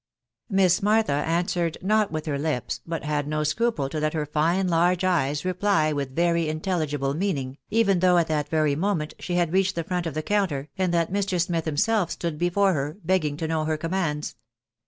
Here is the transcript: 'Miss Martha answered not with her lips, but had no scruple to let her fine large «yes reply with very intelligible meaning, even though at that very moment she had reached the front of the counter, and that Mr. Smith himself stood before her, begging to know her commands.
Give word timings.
'Miss 0.49 0.81
Martha 0.81 1.11
answered 1.13 1.77
not 1.79 2.11
with 2.11 2.25
her 2.25 2.39
lips, 2.39 2.81
but 2.87 3.03
had 3.03 3.27
no 3.27 3.43
scruple 3.43 3.87
to 3.87 3.99
let 3.99 4.15
her 4.15 4.25
fine 4.25 4.67
large 4.67 5.03
«yes 5.03 5.45
reply 5.45 5.93
with 5.93 6.15
very 6.15 6.49
intelligible 6.49 7.13
meaning, 7.13 7.59
even 7.69 7.99
though 7.99 8.17
at 8.17 8.25
that 8.27 8.49
very 8.49 8.75
moment 8.75 9.13
she 9.19 9.35
had 9.35 9.53
reached 9.53 9.75
the 9.75 9.83
front 9.83 10.07
of 10.07 10.15
the 10.15 10.23
counter, 10.23 10.69
and 10.75 10.91
that 10.91 11.13
Mr. 11.13 11.39
Smith 11.39 11.65
himself 11.65 12.09
stood 12.09 12.39
before 12.39 12.73
her, 12.73 12.97
begging 13.03 13.37
to 13.37 13.47
know 13.47 13.63
her 13.65 13.77
commands. 13.77 14.35